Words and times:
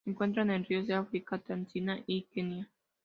Se 0.03 0.09
encuentran 0.09 0.49
en 0.49 0.65
ríos 0.65 0.87
de 0.87 0.95
África: 0.95 1.37
Tanzania 1.37 2.03
y 2.07 2.23
Kenia. 2.23 2.67